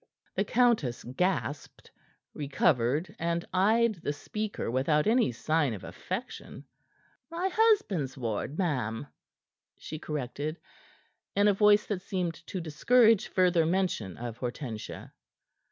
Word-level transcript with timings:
The 0.35 0.45
countess 0.45 1.03
gasped, 1.03 1.91
recovered, 2.33 3.15
and 3.19 3.45
eyed 3.53 3.99
the 4.01 4.13
speaker 4.13 4.71
without 4.71 5.05
any 5.05 5.31
sign 5.31 5.75
of 5.75 5.83
affection. 5.83 6.65
"My 7.29 7.49
husband's 7.53 8.17
ward, 8.17 8.57
ma'am," 8.57 9.05
she 9.77 9.99
corrected, 9.99 10.57
in 11.35 11.47
a 11.47 11.53
voice 11.53 11.85
that 11.85 12.01
seemed 12.01 12.33
to 12.47 12.59
discourage 12.59 13.27
further 13.27 13.63
mention 13.63 14.17
of 14.17 14.37
Hortensia. 14.39 15.13